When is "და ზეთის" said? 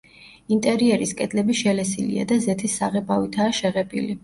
2.33-2.81